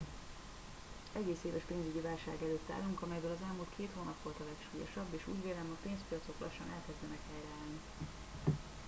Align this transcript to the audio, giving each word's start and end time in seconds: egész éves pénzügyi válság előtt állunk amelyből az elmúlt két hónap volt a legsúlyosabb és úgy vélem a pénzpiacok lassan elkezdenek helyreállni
egész 1.17 1.39
éves 1.45 1.61
pénzügyi 1.67 1.99
válság 1.99 2.37
előtt 2.43 2.69
állunk 2.73 3.01
amelyből 3.01 3.31
az 3.31 3.45
elmúlt 3.47 3.67
két 3.77 3.89
hónap 3.97 4.15
volt 4.23 4.39
a 4.39 4.43
legsúlyosabb 4.51 5.13
és 5.17 5.27
úgy 5.27 5.43
vélem 5.43 5.75
a 5.75 5.87
pénzpiacok 5.87 6.39
lassan 6.39 6.65
elkezdenek 6.75 7.19
helyreállni 7.31 7.79